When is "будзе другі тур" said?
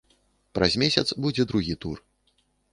1.27-2.05